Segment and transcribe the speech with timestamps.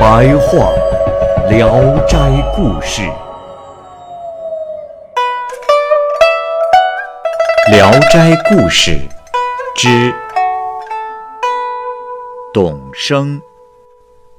[0.00, 0.72] 白话
[1.50, 1.68] 《聊
[2.06, 2.16] 斋
[2.56, 3.02] 故事》，
[7.70, 8.92] 《聊斋故事》
[9.76, 10.14] 之
[12.54, 13.42] 董生，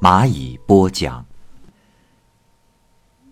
[0.02, 1.28] 蚂蚁播讲。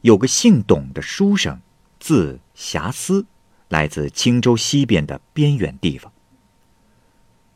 [0.02, 1.60] 有个姓董的书生，
[2.00, 3.26] 字遐思，
[3.70, 6.14] 来自青州西边的边远地方。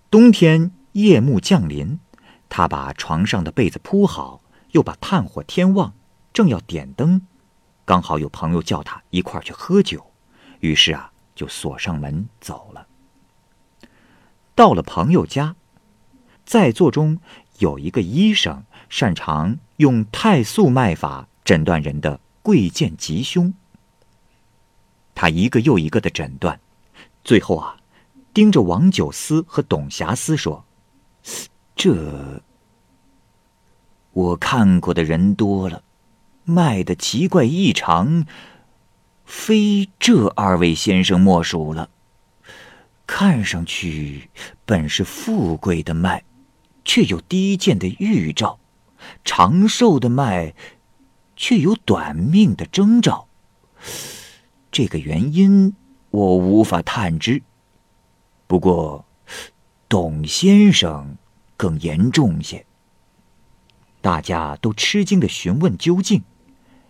[0.10, 2.00] 冬天夜幕降临，
[2.50, 4.42] 他把床上的被子铺好，
[4.74, 5.94] 又把炭火添旺，
[6.32, 7.26] 正要点灯，
[7.86, 10.06] 刚好有朋友叫他一块去喝酒，
[10.60, 12.86] 于是啊，就锁上门走了。
[14.54, 15.56] 到了朋友家，
[16.46, 17.20] 在座中
[17.58, 22.20] 有一个医生，擅长用太素脉法诊断人的。
[22.46, 23.54] 贵贱吉凶。
[25.16, 26.60] 他一个又一个的诊断，
[27.24, 27.78] 最后啊，
[28.34, 30.66] 盯着王九思和董霞思说
[31.74, 32.44] ：“这
[34.14, 35.84] 我看过的人多了，
[36.46, 38.26] 脉的奇怪异常，
[39.26, 41.90] 非这二位先生莫属了。
[43.06, 44.30] 看上去
[44.66, 46.24] 本是富贵的脉，
[46.86, 48.58] 却有低贱的预兆；
[49.24, 50.54] 长寿的脉。”
[51.36, 53.28] 却有短命的征兆，
[54.72, 55.76] 这个原因
[56.12, 57.42] 我无法探知。
[58.46, 59.04] 不过，
[59.90, 61.18] 董先生
[61.58, 62.64] 更严重些。
[64.04, 66.22] 大家都吃惊的询问究竟。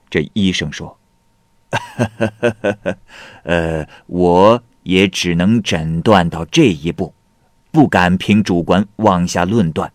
[0.10, 0.98] 这医生说
[3.46, 7.14] ：“呃，我也只能诊断到这一步，
[7.72, 9.94] 不敢凭主观妄下论断，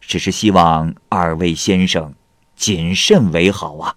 [0.00, 2.14] 只是希望二位先生。”
[2.60, 3.96] 谨慎为好啊！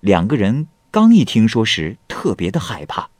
[0.00, 3.10] 两个人刚一听说时，特别的害怕，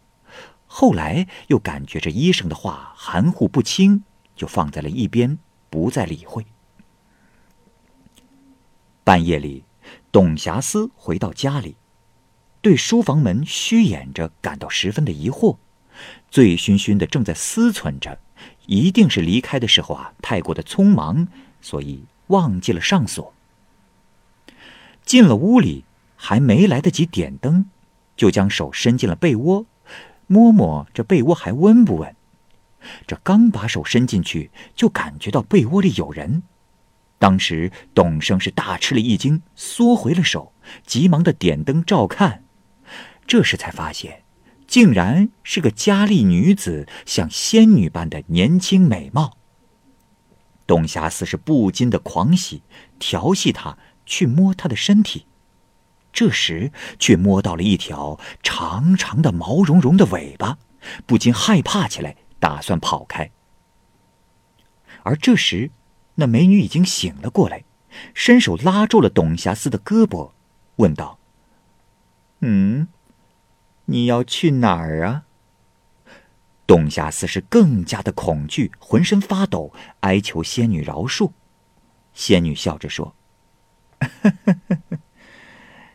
[0.66, 4.02] 后来又感觉这医生的话含糊不清，
[4.34, 5.38] 就放在了一边，
[5.70, 6.44] 不再理会。
[9.04, 9.64] 半夜里，
[10.12, 11.74] 董霞思回到家里，
[12.60, 15.56] 对书房门虚掩着感到十分的疑惑，
[16.30, 18.20] 醉醺醺的正在思忖着，
[18.66, 21.26] 一定是离开的时候啊太过的匆忙，
[21.60, 23.34] 所以忘记了上锁。
[25.04, 27.66] 进了屋里，还没来得及点灯，
[28.16, 29.66] 就将手伸进了被窝，
[30.28, 32.14] 摸摸这被窝还温不温。
[33.06, 36.44] 这刚把手伸进去，就感觉到被窝里有人。
[37.22, 40.52] 当时董生是大吃了一惊，缩回了手，
[40.84, 42.42] 急忙的点灯照看。
[43.28, 44.24] 这时才发现，
[44.66, 49.36] 竟然是个佳丽女子，像仙女般的年轻美貌。
[50.66, 52.64] 董霞似是不禁的狂喜，
[52.98, 53.78] 调戏她。
[54.04, 55.26] 去摸他的身体，
[56.12, 60.58] 这时却摸到了一条长长的毛茸茸的尾巴，
[61.06, 63.30] 不禁害怕起来，打算跑开。
[65.04, 65.70] 而这时，
[66.22, 67.64] 那美女已经醒了过来，
[68.14, 70.30] 伸手拉住了董霞思的胳膊，
[70.76, 71.18] 问道
[72.38, 72.86] ：“嗯，
[73.86, 75.24] 你要去哪儿啊？”
[76.64, 81.32] 董霞思是更加的恐惧，浑身发抖，哀求仙女饶恕。
[82.14, 83.16] 仙女笑着说。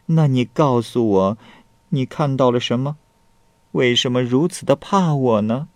[0.07, 1.37] 那你告诉我，
[1.89, 2.97] 你看到了什么？
[3.71, 5.69] 为什么如此的怕我呢？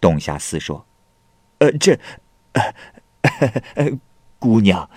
[0.00, 0.84] 董霞思说
[1.58, 2.00] ：“呃，这，
[2.52, 2.74] 呃，
[4.38, 4.88] 姑娘，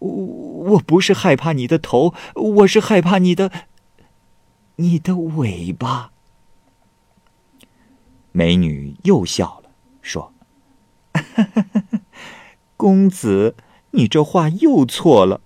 [0.00, 3.50] 我我不是害怕你的头，我是害怕你的，
[4.76, 6.12] 你的尾巴。”
[8.32, 9.70] 美女又笑了，
[10.00, 10.32] 说
[12.76, 13.54] ：“公子，
[13.90, 15.40] 你这话又错了。”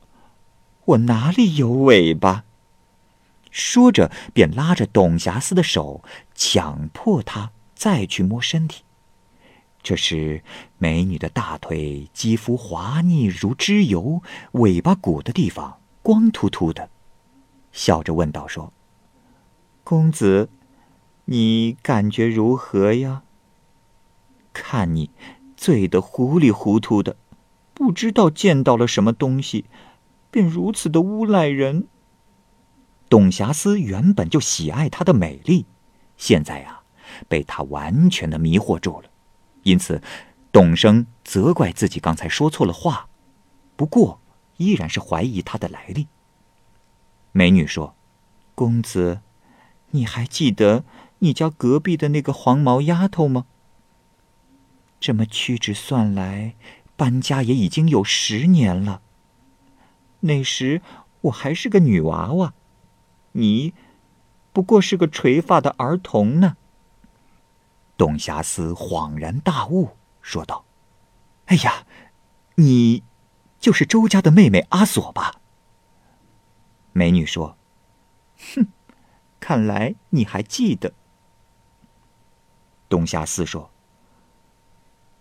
[0.86, 2.44] 我哪里有尾巴？
[3.50, 6.04] 说着，便拉着董遐思的手，
[6.34, 8.84] 强迫她再去摸身体。
[9.86, 10.42] 这时，
[10.78, 16.90] 美女的大腿肌肤滑腻如脂油，尾巴骨的地方光秃秃的，
[17.70, 18.72] 笑着问道：“说，
[19.84, 20.48] 公子，
[21.26, 23.22] 你感觉如何呀？
[24.52, 25.10] 看你
[25.56, 27.14] 醉得糊里糊涂的，
[27.72, 29.66] 不知道见到了什么东西。”
[30.32, 31.86] 便如此的诬赖人。
[33.08, 35.64] 董霞思原本就喜爱她的美丽，
[36.16, 36.82] 现在啊，
[37.28, 39.08] 被她完全的迷惑住了，
[39.66, 40.00] 因此，
[40.52, 43.08] 董生责怪自己刚才说错了话，
[43.74, 44.20] 不过
[44.58, 46.06] 依然是怀疑他的来历。
[47.32, 47.96] 美女说
[48.54, 49.22] ：“公子，
[49.90, 50.84] 你还记得
[51.18, 53.46] 你家隔壁的那个黄毛丫头吗？
[55.00, 56.54] 这么屈指算来，
[56.94, 59.02] 搬家也已经有十年了。
[60.20, 60.80] 那时
[61.22, 62.54] 我还是个女娃娃，
[63.32, 63.74] 你
[64.52, 66.56] 不过是个垂发的儿童呢。”
[67.96, 69.96] 董霞思恍然大悟。
[70.20, 70.64] 说道
[71.46, 71.86] ：“哎呀，
[72.56, 73.04] 你
[73.60, 75.40] 就是周家的妹妹阿锁吧？”
[76.92, 77.56] 美女说
[78.54, 78.66] ：“哼，
[79.38, 80.94] 看来你还记得。”
[82.88, 83.70] 董霞思说：“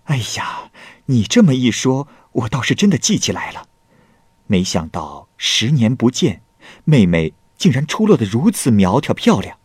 [0.05, 0.71] 哎呀，
[1.05, 3.67] 你这么一说，我倒是真的记起来了。
[4.47, 6.41] 没想到十年不见，
[6.83, 9.59] 妹妹竟然出落的如此苗条漂亮。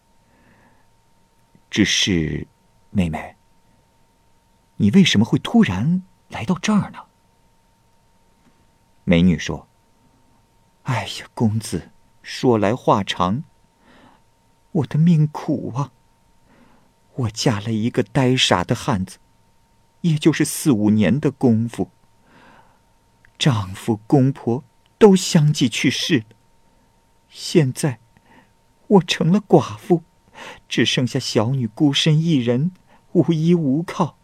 [1.70, 2.46] 只是，
[2.90, 3.36] 妹妹。”
[4.76, 7.00] 你为什么会突然来到这儿呢？
[9.04, 9.68] 美女说
[10.84, 11.90] ：“哎呀，公子，
[12.22, 13.44] 说来话长。
[14.72, 15.92] 我的命苦啊！
[17.16, 19.18] 我嫁了一个呆傻的汉子，
[20.02, 21.90] 也就是四五年的功夫，
[23.36, 24.64] 丈夫公婆
[24.96, 26.24] 都相继去世了。
[27.28, 27.98] 现在
[28.86, 30.04] 我成了寡妇，
[30.68, 32.72] 只剩下小女孤身一人，
[33.12, 34.16] 无依无靠。”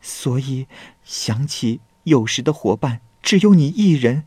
[0.00, 0.66] 所以
[1.04, 4.24] 想起有时的伙伴只有你一人，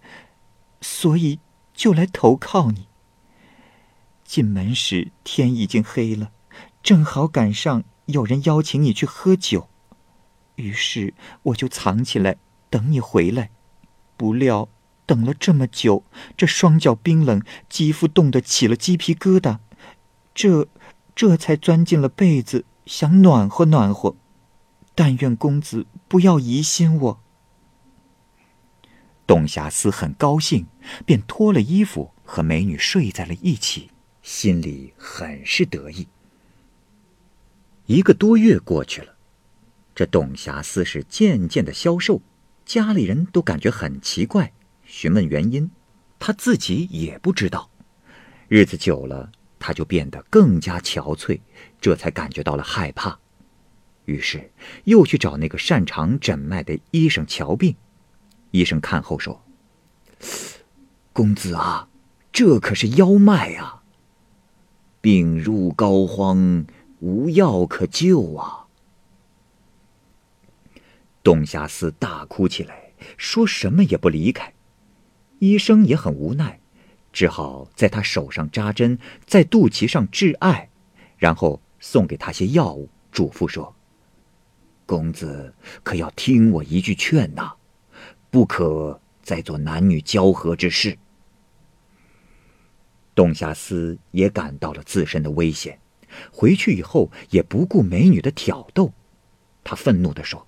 [0.79, 1.39] 所以
[1.73, 2.87] 就来投靠你。
[4.23, 6.31] 进门时天已经黑了，
[6.81, 9.69] 正好赶上有人邀请你去喝酒，
[10.55, 11.13] 于是
[11.43, 12.37] 我就藏起来
[12.69, 13.51] 等你回来。
[14.17, 14.69] 不料
[15.05, 16.05] 等了这么久，
[16.37, 19.59] 这双脚冰冷，肌肤冻得起了鸡皮疙瘩，
[20.33, 20.67] 这
[21.13, 24.15] 这才钻进了被子，想暖和暖和。
[24.97, 27.19] 但愿公子不要疑心我。
[29.27, 30.67] 董霞思很高兴，
[31.05, 33.91] 便脱了衣服和美女睡在了一起，
[34.21, 36.07] 心里很是得意。
[37.87, 39.15] 一个多月过去了，
[39.93, 42.21] 这董霞思是渐渐的消瘦，
[42.65, 44.53] 家里人都感觉很奇怪，
[44.85, 45.69] 询问原因，
[46.17, 47.69] 他自己也不知道。
[48.47, 51.41] 日子久了，他就变得更加憔悴，
[51.85, 53.19] 这才感觉到了害怕。
[54.05, 54.51] 于是，
[54.85, 57.75] 又去找那个擅长诊脉的医生瞧病。
[58.49, 59.45] 医生看后说
[61.13, 61.87] ：“公子啊，
[62.31, 63.83] 这可是腰脉啊！
[64.99, 66.65] 病入膏肓，
[67.01, 68.65] 无药可救啊！”
[71.21, 74.55] 董霞思大哭起来，说什么也不离开。
[75.37, 76.59] 医生也很无奈，
[77.13, 78.97] 只好在他手上扎针，
[79.27, 80.71] 在肚脐上致艾，
[81.17, 83.75] 然后送给他些药物，嘱咐说。
[84.87, 85.53] 公子
[85.83, 87.53] 可要听我一句劝呐，
[88.31, 90.97] 不可再做男女交合之事。
[93.13, 95.79] 董霞思也感到了自身的危险，
[96.31, 98.91] 回去以后也不顾美女的挑逗，
[99.63, 100.47] 他愤怒的说：“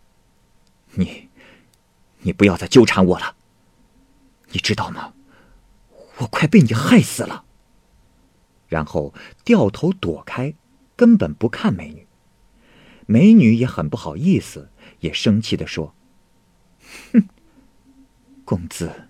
[0.97, 1.29] 你，
[2.21, 3.35] 你不要再纠缠我了，
[4.49, 5.13] 你知道吗？
[6.17, 7.45] 我快被你害死了。”
[8.67, 9.13] 然后
[9.45, 10.53] 掉头躲开，
[10.97, 12.05] 根本不看美女。
[13.05, 15.95] 美女也很不好意思，也生气的说
[17.13, 17.29] ：“哼，
[18.43, 19.07] 公子，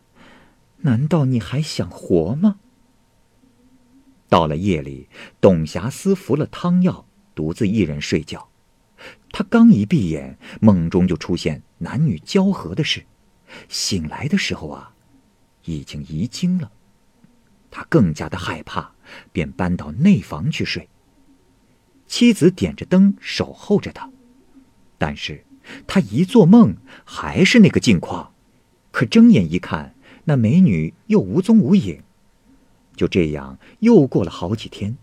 [0.82, 2.60] 难道你还想活吗？”
[4.30, 5.08] 到了夜里，
[5.40, 8.50] 董霞思服了汤药，独自一人睡觉。
[9.32, 13.06] 他刚一闭眼，梦中就出现男女交合的事。
[13.70, 14.94] 醒来的时候啊，
[15.64, 16.72] 已经遗精了。
[17.72, 18.92] 他更加的害怕，
[19.32, 20.90] 便搬到内房去睡。
[22.08, 24.10] 妻子点着灯守候着他，
[24.98, 25.46] 但是
[25.86, 28.34] 他一做梦还是那个境况，
[28.92, 32.02] 可睁眼一看，那美女又无踪无影。
[32.96, 34.98] 就这样又过了好几天，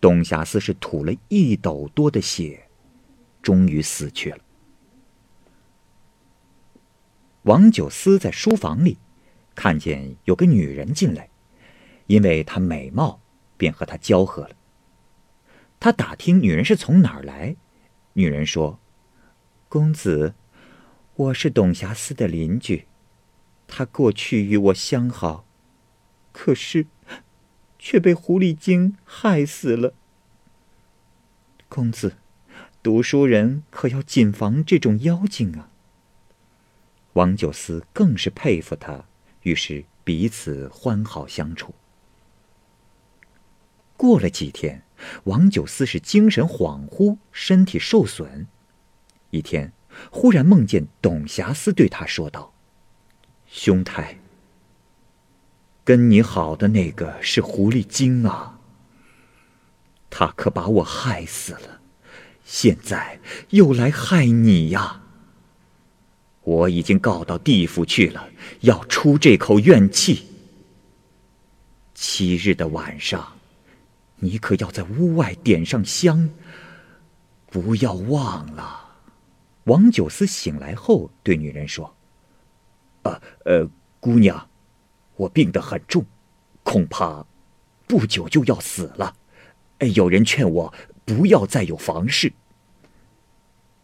[0.00, 2.68] 董霞思是吐了一斗多的血，
[3.42, 4.38] 终于死去了。
[7.42, 8.98] 王九思在书房里
[9.54, 11.28] 看见有个女人进来，
[12.06, 13.20] 因为她美貌，
[13.56, 14.50] 便和她交合了。
[15.80, 17.54] 他打听女人是从哪儿来，
[18.14, 18.80] 女人说
[19.70, 20.34] ：“公子，
[21.14, 22.86] 我是董霞思的邻居，
[23.68, 25.44] 他过去与我相好，
[26.32, 26.86] 可是
[27.78, 29.94] 却被狐狸精害死了。
[31.68, 32.16] 公子，
[32.82, 35.70] 读书人可要谨防这种妖精啊。”
[37.14, 39.04] 王九思更是佩服他，
[39.42, 41.72] 于是彼此欢好相处。
[43.96, 44.82] 过了几天。
[45.24, 48.46] 王九思是精神恍惚，身体受损。
[49.30, 49.72] 一天，
[50.10, 52.52] 忽然梦见董霞思对他说道
[53.46, 54.18] ：“兄台，
[55.84, 58.58] 跟你好的那个是狐狸精啊，
[60.10, 61.80] 他可把我害死了，
[62.44, 65.02] 现在又来害你呀！
[66.42, 70.26] 我已经告到地府去了，要出这口怨气。
[71.94, 73.32] 七日的晚上。”
[74.20, 76.30] 你可要在屋外点上香，
[77.50, 78.96] 不要忘了。
[79.64, 81.94] 王九思醒来后对女人说
[83.04, 83.70] ：“呃呃，
[84.00, 84.48] 姑娘，
[85.16, 86.04] 我病得很重，
[86.62, 87.24] 恐怕
[87.86, 89.14] 不久就要死了。
[89.78, 92.32] 哎有人劝我不要再有房事。”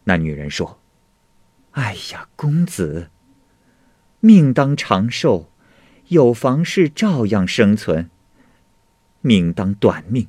[0.03, 0.79] 那女人说
[1.71, 3.09] ：“哎呀，公子，
[4.19, 5.49] 命当长寿，
[6.07, 8.09] 有房事照样生存。”
[9.25, 10.27] 命当短命，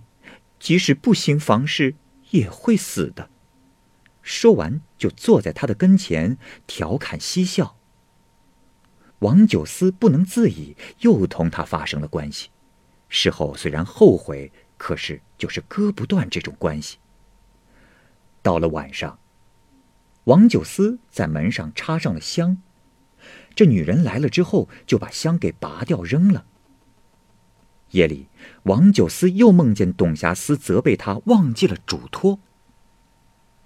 [0.59, 1.95] 即使不行房事，
[2.31, 3.29] 也会死的。
[4.23, 7.77] 说完，就坐在他的跟前调侃嬉笑。
[9.19, 12.49] 王九思不能自已，又同他发生了关系。
[13.09, 16.97] 事后虽然后悔，可是就是割不断这种关系。
[18.43, 19.19] 到了晚上，
[20.25, 22.63] 王九思在门上插上了香，
[23.55, 26.47] 这女人来了之后，就把香给拔掉扔了。
[27.91, 28.29] 夜里，
[28.65, 32.41] 王九思又梦见董霞思责备他忘记了嘱托。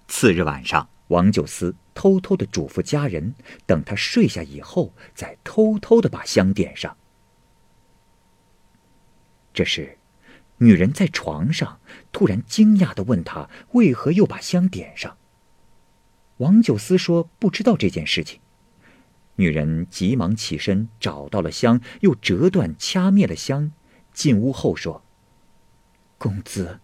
[0.08, 3.34] 次日晚上，王九思偷偷的嘱咐家人，
[3.66, 6.96] 等他睡下以后，再偷偷的把香点上。
[9.52, 9.98] 这时，
[10.58, 11.80] 女人在床上
[12.12, 15.16] 突然惊讶的问他为何又把香点上。
[16.36, 18.40] 王九思说不知道这件事情。
[19.36, 23.72] 女人急忙起身找到了香，又折断掐灭了香。
[24.12, 25.02] 进屋后说
[26.18, 26.80] ：“公子，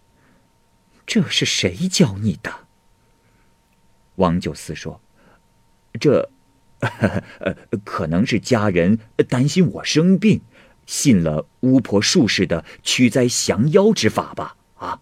[1.05, 2.67] 这是谁教你的？”
[4.15, 4.99] 王九思说
[5.99, 6.31] ：“这，
[6.79, 10.41] 呃，可能是家人担心我生病，
[10.85, 15.01] 信了巫婆术士的驱灾降妖之法吧？”啊！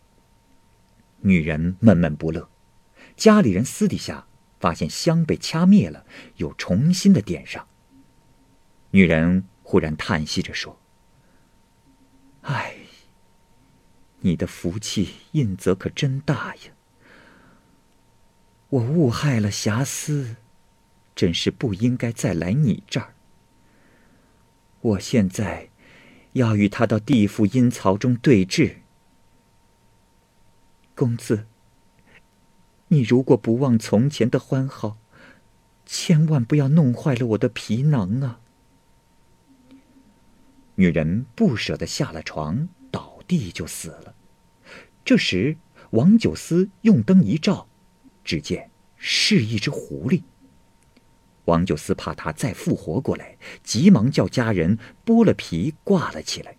[1.22, 2.50] 女人闷闷不乐。
[3.16, 4.28] 家里人私底下
[4.60, 6.06] 发现香被掐灭了，
[6.36, 7.68] 又重新的点上。
[8.92, 10.78] 女人忽然叹息着说。
[12.48, 12.76] 唉，
[14.20, 16.62] 你的福气印泽可真大呀！
[18.70, 20.36] 我误害了霞思，
[21.16, 23.16] 真是不应该再来你这儿。
[24.82, 25.70] 我现在
[26.34, 28.76] 要与他到地府阴曹中对峙。
[30.94, 31.48] 公子，
[32.90, 35.00] 你如果不忘从前的欢好，
[35.84, 38.40] 千万不要弄坏了我的皮囊啊！
[40.76, 44.14] 女人不舍得下了床，倒地就死了。
[45.04, 45.58] 这时，
[45.92, 47.68] 王九思用灯一照，
[48.24, 50.24] 只见是一只狐狸。
[51.46, 56.58] 王九思怕他再复活过来，急忙叫家人剥了皮挂了起来。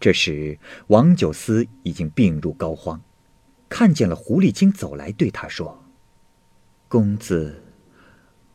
[0.00, 0.58] 这时，
[0.88, 3.00] 王九思已经病入膏肓，
[3.68, 5.84] 看见了狐狸精走来，对他说
[6.88, 7.62] ：“公子，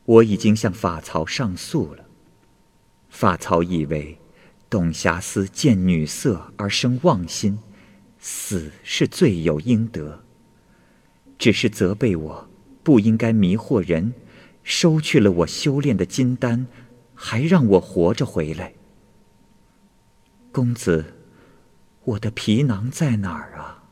[0.04, 2.04] 我已经向法曹上诉了。”
[3.10, 4.18] 法曹以为，
[4.70, 7.58] 董霞思见女色而生妄心，
[8.18, 10.24] 死是罪有应得。
[11.36, 12.48] 只是责备我
[12.82, 14.14] 不应该迷惑人，
[14.62, 16.66] 收去了我修炼的金丹，
[17.14, 18.74] 还让我活着回来。
[20.52, 21.14] 公子，
[22.04, 23.84] 我的皮囊在哪儿啊？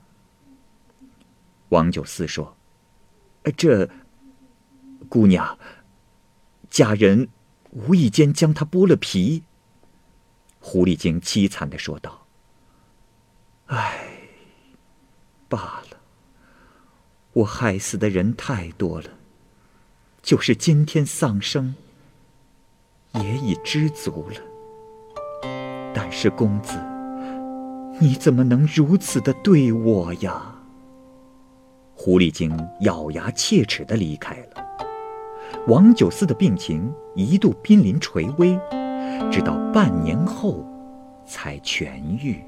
[1.70, 2.56] 王九思说
[3.56, 3.90] ：“这
[5.08, 5.58] 姑娘，
[6.70, 7.28] 家人。”
[7.70, 9.44] 无意间将他剥了皮。
[10.60, 12.26] 狐狸精凄惨的说道
[13.66, 14.18] ：“唉，
[15.48, 15.98] 罢了，
[17.32, 19.08] 我害死的人太多了，
[20.22, 21.75] 就是今天丧生，
[23.14, 24.40] 也已知足了。
[25.94, 26.75] 但是公子，
[28.00, 30.54] 你怎么能如此的对我呀？”
[31.94, 34.67] 狐狸精咬牙切齿的离开了。
[35.67, 38.59] 王九思的病情一度濒临垂危，
[39.31, 40.64] 直到半年后
[41.26, 41.88] 才痊
[42.23, 42.43] 愈。